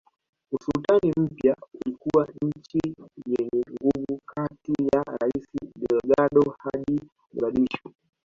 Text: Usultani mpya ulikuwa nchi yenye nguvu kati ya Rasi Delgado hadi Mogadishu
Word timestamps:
Usultani 0.51 1.13
mpya 1.19 1.55
ulikuwa 1.81 2.27
nchi 2.43 2.79
yenye 3.25 3.65
nguvu 3.71 4.19
kati 4.25 4.71
ya 4.93 5.03
Rasi 5.03 5.57
Delgado 5.75 6.55
hadi 6.59 7.01
Mogadishu 7.33 7.89